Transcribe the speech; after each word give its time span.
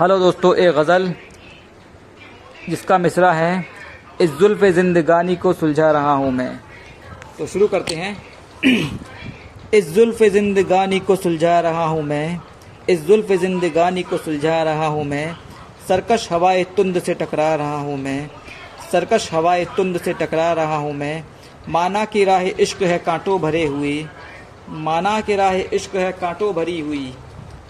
Hello 0.00 0.18
दोस्तों 0.18 0.54
एक 0.56 0.74
गज़ल, 0.74 1.04
जिसका 2.68 2.96
मिसरा 2.98 3.32
है, 3.32 3.64
इस 4.20 4.30
जुल्फ़ 4.30 4.64
ज़िंदगानी 4.64 5.36
को 5.36 5.52
सुलझा 5.52 5.90
रहा 5.90 6.12
हूँ 6.12 6.30
मैं। 6.32 6.60
तो 7.38 7.46
शुरू 7.46 7.68
करते 7.68 7.94
हैं। 7.94 8.16
इस 9.74 9.92
जुल्फ़ 9.92 10.24
ज़िंदगानी 10.24 10.98
को 11.00 11.16
सुलझा 11.16 11.60
रहा 11.60 11.84
हूँ 11.84 12.02
मैं, 12.02 12.40
इस 12.90 13.06
जुल्फ़ 13.06 13.32
ज़िंदगानी 13.32 14.02
को 14.02 14.16
सुलझा 14.16 14.62
रहा 14.62 14.86
हूँ 14.86 15.04
मैं। 15.04 15.36
सरकश 15.88 16.28
हवाए 16.32 16.64
तुंद 16.76 17.02
से 17.02 17.14
टकरा 17.14 17.54
रहा 17.54 17.76
हूँ 17.76 17.96
मैं, 17.96 18.30
सरकश 18.92 19.32
हवाए 19.32 19.64
तुंद 19.76 20.00
से 20.00 20.12
टकरा 20.12 20.52
रहा 20.52 20.76
हूँ 20.76 20.92
मैं। 20.92 21.24
माना 21.68 22.04
की 22.04 22.24
राह 22.24 22.40
इश्क 22.40 22.82
है 22.82 22.98
कांटों 22.98 23.40
भरे 23.40 23.64
हुए, 23.66 24.06
माना 24.70 25.20
की 25.20 25.36
राह 25.36 25.54
इश्क 25.54 25.96
है 25.96 26.12
कांटों 26.12 26.54
भरी 26.54 26.80
हुई। 26.80 27.12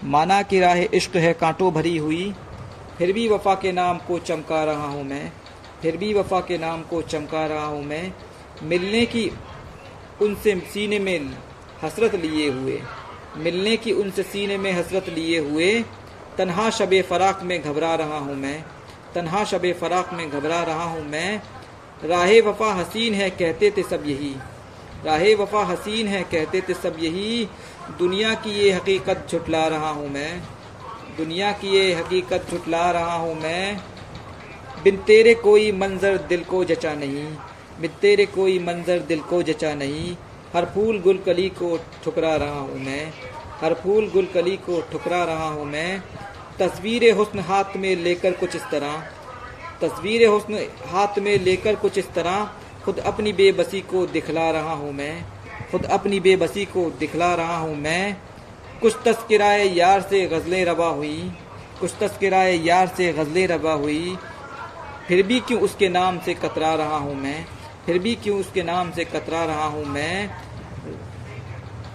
माना 0.05 0.43
कि 0.43 0.61
राह 0.61 0.79
इश्क 0.95 1.17
है 1.17 1.33
कांटों 1.33 1.73
भरी 1.73 1.97
हुई, 1.97 2.35
फिर 2.99 3.13
भी 3.13 3.29
वफा 3.29 3.55
के 3.55 3.73
नाम 3.73 3.99
को 3.99 4.19
चमका 4.19 4.63
रहा 4.65 4.87
हूँ 4.87 5.05
मैं, 5.05 5.33
फिर 5.83 5.97
भी 5.97 6.13
वफा 6.15 6.41
के 6.41 6.59
नाम 6.59 6.83
को 6.83 7.03
चमका 7.03 7.47
रहा 7.47 7.65
हूँ 7.65 7.85
मैं, 7.85 8.13
मिलने 8.63 9.05
की 9.07 9.31
उनसे 10.23 10.55
सीने 10.73 10.99
में 10.99 11.35
हसरत 11.83 12.15
लिए 12.15 12.51
हुए, 12.51 12.81
मिलने 13.37 13.77
की 13.77 13.93
उनसे 13.93 14.23
सीने 14.23 14.59
में 14.59 14.73
हसरत 14.73 15.09
लिए 15.09 15.39
हुए, 15.39 15.73
तन्हा 16.39 16.71
शब 16.71 17.01
फराक 17.03 17.43
में 17.43 17.61
घबरा 17.63 17.95
रहा 17.95 18.19
हूँ 18.19 18.37
मैं, 18.37 18.65
तन्हा 19.15 19.45
शब 19.45 19.73
फराक 19.73 20.13
में 20.13 20.29
घबरा 20.31 20.63
रहा 20.63 20.85
हूँ 20.85 21.05
मैं, 21.05 21.43
राह 22.05 22.31
वफा 22.49 22.73
हसीन 22.73 23.15
है, 23.15 23.31
कहते 23.31 23.71
थे 23.71 23.83
सब 23.83 24.07
यही। 24.07 24.35
राह 25.05 25.23
वफा 25.39 25.63
हसीन 25.65 26.07
है, 26.09 26.23
कहते 26.25 26.61
थे 26.61 26.75
सब 26.75 26.97
यही, 27.01 27.49
दुनिया 27.99 28.35
की 28.35 28.51
ये 28.53 28.71
हकीकत 28.73 29.27
छुटला 29.31 29.67
रहा 29.69 29.91
हूँ 29.91 30.09
मैं। 30.11 30.43
दुनिया 31.17 31.51
की 31.53 31.69
ये 31.71 31.93
हकीकत 31.95 32.47
छुटला 32.51 32.91
रहा 32.91 33.15
हूँ 33.15 33.35
मैं। 33.41 33.77
बिन 34.85 34.97
तेरे 35.07 35.35
कोई 35.35 35.71
मंजर 35.73 36.17
दिल 36.29 36.45
को 36.45 36.65
जचा 36.65 36.95
नहीं, 36.95 37.25
बिन 37.81 37.91
तेरे 38.01 38.27
कोई 38.29 38.59
मंजर 38.59 38.99
दिल 39.09 39.21
को 39.21 39.43
जचा 39.43 39.75
नहीं, 39.75 40.17
हर 40.55 40.65
फूल 40.75 41.01
गुल 41.01 41.19
कली 41.19 41.49
को 41.53 41.77
ठुकरा 42.05 42.35
रहा 42.37 42.59
हूँ 42.61 42.81
मैं। 42.81 43.07
हर 43.61 43.75
फूल 43.75 44.09
गुल 44.11 44.27
कली 44.35 44.57
को 44.67 44.81
ठुकरा 44.93 45.23
रहा 45.25 45.49
हूँ 45.49 45.65
मैं। 45.67 46.03
तस्वीर 46.59 47.11
हुस्न 47.15 47.39
हाथ 47.43 47.77
में 47.77 47.95
लेकर 47.97 48.33
कुछ 48.33 48.57
इस 48.57 48.63
तरह, 48.73 49.03
तस्वीर 49.81 50.27
हुस्न 50.29 50.67
हाथ 50.87 51.19
में 51.19 51.39
लेकर 51.39 51.77
कुछ 51.77 51.99
इस 51.99 52.13
तरह 52.15 52.51
खुद 52.85 52.99
अपनी 52.99 53.33
बेबसी 53.33 53.81
को 53.81 54.07
दिखला 54.07 54.51
रहा 54.51 54.73
हूँ 54.73 54.93
मैं। 54.93 55.25
खुद 55.71 55.85
अपनी 55.85 56.21
बेबसी 56.21 56.65
को 56.65 56.91
दिखला 56.91 57.35
रहा 57.35 57.57
हूँ 57.57 57.77
मैं। 57.77 58.17
कुछ 58.83 58.97
तस्कराए 59.05 59.65
यार 59.69 60.01
से 60.01 60.27
गज़लें 60.27 60.65
रवा 60.65 60.87
हुई। 60.87 61.33
कुछ 61.81 61.95
तस्कराए 62.01 62.57
यार 62.57 62.87
से 62.87 63.13
गज़लें 63.13 63.47
रवा 63.47 63.73
हुई। 63.73 64.19
फिर 65.09 65.27
भी 65.27 65.41
क्यों 65.41 65.61
उसके 65.61 65.89
नाम 65.89 66.19
से 66.19 66.35
कतरा 66.35 66.75
रहा 66.75 66.97
हूँ 66.97 67.15
मैं? 67.15 67.47
फिर 67.87 67.99
भी 67.99 68.15
क्यों 68.15 68.41
उसके 68.41 68.63
नाम 68.63 68.91
से 68.91 69.05
कतरा 69.05 69.45
रहा 69.45 69.65
हूँ 69.65 69.85
मैं? 69.85 70.31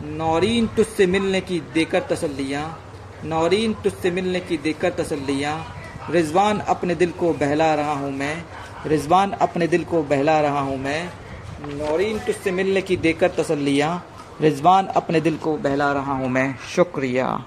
नौरीन 0.03 0.67
तुझसे 0.67 1.05
मिलने 1.05 1.41
की 1.41 1.59
देकर 1.59 1.99
तसल्लियाँ। 1.99 2.79
नौरीन 3.25 3.73
तुझसे 3.73 4.11
मिलने 4.11 4.39
की 4.39 4.57
देकर 4.57 4.89
तसल्लियाँ। 4.89 5.75
रिजवान 6.09 6.59
अपने 6.59 6.95
दिल 6.95 7.11
को 7.11 7.33
बहला 7.33 7.73
रहा 7.75 7.93
हूँ 7.93 8.11
मैं। 8.11 8.45
रिजवान 8.85 9.31
अपने 9.31 9.67
दिल 9.67 9.83
को 9.83 10.03
बहला 10.03 10.39
रहा 10.41 10.59
हूँ 10.59 10.77
मैं। 10.77 11.09
नौरीन 11.61 12.19
तुझसे 12.19 12.51
मिलने 12.51 12.81
की 12.81 12.97
देकर 12.97 13.29
तसल्लियाँ 13.29 14.05
रिजवान 14.41 14.85
अपने 14.85 15.21
दिल 15.21 15.37
को 15.37 15.57
बहला 15.57 15.91
रहा 15.91 16.13
हूँ 16.13 16.29
मैं। 16.29 16.57
शुक्रिया। 16.75 17.45